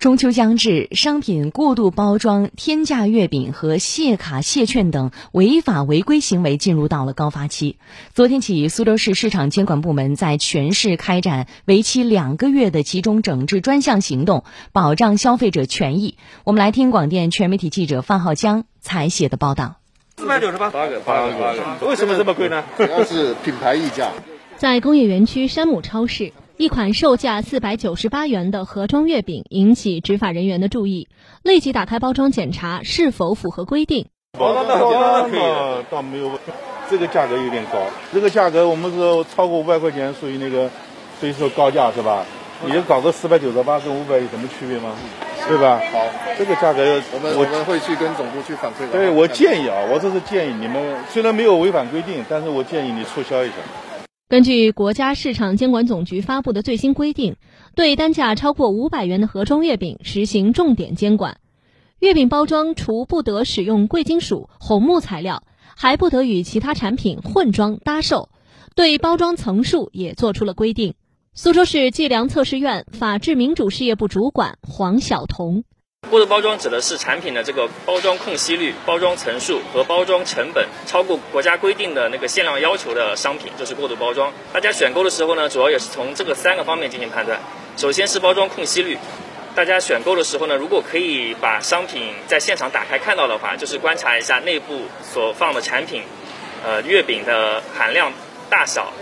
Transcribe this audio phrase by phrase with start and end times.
[0.00, 7.76] 中秋将至，商品过度包装、天价月饼和蟹卡蟹券等违法违规行为进入到了高发期。
[8.14, 16.16] 昨天起，苏州市市场监管部门在全市开展为期两个月的集中整治专项行动，保障消费者权益。
[16.44, 19.76] 我们来听广电全媒体记者范浩江采写的报道。
[20.16, 21.86] 四百九十八，八个，八个，八个。
[21.86, 22.64] 为什么这么贵呢？
[22.78, 24.10] 主要是品牌溢价。
[24.56, 26.32] 在工业园区山姆超市。
[26.60, 31.08] 一款售价四百九十八元的盒装月饼引起执法人员的注意，
[31.42, 34.08] 立即打开包装检查是否符合规定。
[34.38, 34.78] 包装的
[35.90, 36.32] 倒没有，
[36.90, 37.78] 这个价格有点高。
[38.12, 38.98] 这个价格我们是
[39.34, 40.68] 超过五百块钱，属于那个，
[41.18, 42.26] 所以说高价是吧？
[42.66, 44.94] 你就搞个四百九十八跟五百有什么区别吗？
[45.48, 45.80] 对吧？
[45.90, 45.98] 好，
[46.36, 48.88] 这个价格我们我们会去跟总部去反馈的。
[48.92, 53.54] 对我建议啊，我这是建议你们，虽然没有违反规定，但是我建议你促销一下。
[54.30, 57.34] 根据国家市场监管总局发布的最新规定，
[57.74, 61.38] 对单价超过五百元的盒装月饼实行重点监管。
[61.98, 65.42] 月饼包装除不得使用贵金属、红木材料，
[65.76, 68.28] 还不得与其他产品混装搭售。
[68.76, 70.94] 对包装层数也做出了规定。
[71.34, 75.64] 苏州市计量测试院法制民主事业部主管黄晓彤。
[76.10, 84.32] 过度包装指的是产品的这个包装空隙率、包装层数和包装成本超过国家规定的那个限量要求的商品，就是过度包装。
[84.52, 87.38] 大家选购的时候呢，主要也是从这个三个方面进行判断。
[87.76, 88.98] 首先是包装空隙率，
[89.54, 96.02] 大家选购的时候呢，如果可以把商品在现场打开看到的话，就是观察一下内部所放的产品，
[96.64, 98.12] 呃，月饼的含量
[98.48, 98.92] 大小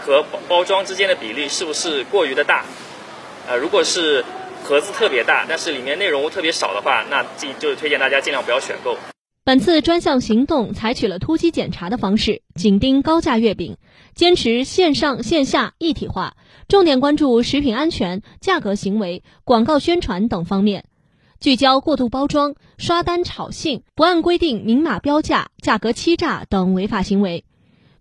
[0.00, 2.64] 和包装之间的比例是不是过于的大？
[3.46, 4.24] 呃，如果是。
[4.66, 8.96] 盒子特别大，但是里面内容物特别少的话，那尽就是推荐大家尽量不要选购。
[9.44, 13.76] 本次专项行动采取了突击检查的方式，紧盯高价月饼，
[14.16, 16.34] 坚持线上线下一体化，
[16.66, 20.86] 重点关注食品安全、价格行为、广告宣传等方面，
[21.38, 27.44] 聚焦过度包装、刷单炒信、不按规定明码标价、价格欺诈等违法行为，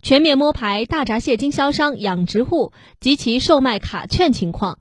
[0.01, 4.79] 全面摸排大闸蟹经销商、养殖户及其售卖卡券情况。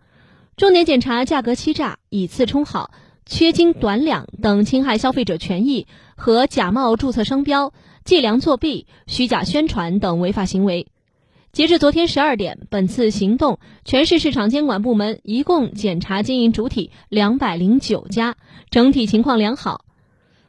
[0.57, 2.93] 重点检查价格欺诈、以次充好、
[3.27, 7.73] 缺斤短两等侵害消费者权益和假冒注册商标、
[8.05, 10.87] 计量作弊、虚假宣传等违法行为。
[11.51, 18.37] 截至昨天十二点，本次行动全市市场监管部门一共检查经营主体两百零九家，
[18.71, 19.85] 整体情况良好。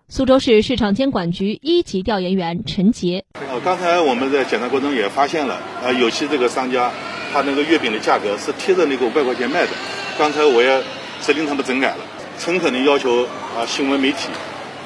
[0.08, 3.26] 苏州市市场监管局一级调研员陈杰：
[3.64, 6.92] 刚才我们在检查过程中也发现了，呃，有些这个商家。
[7.34, 9.72] 他那个月饼的价格是贴着那个五百块钱卖的，
[10.18, 10.82] 刚才我也
[11.20, 11.98] 责令他们整改了，
[12.40, 13.24] 诚恳的要求
[13.56, 14.30] 啊新闻媒体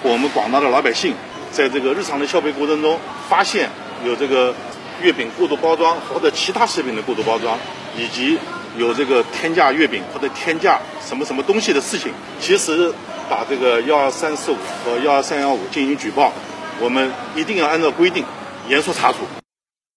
[0.01, 1.13] 我们广大的老百姓，
[1.51, 3.69] 在这个日常的消费过程中，发现
[4.03, 4.53] 有这个
[5.01, 7.57] 月饼过度包装或者其他食品的过度包装，
[7.95, 8.39] 以及
[8.75, 12.91] 有这个天价月饼或者天价什么什么东西的事情，及时
[13.29, 16.33] 把这个幺二三四五和幺二三幺五进行举报，
[16.79, 18.25] 我们一定要按照规定
[18.67, 19.19] 严肃查处。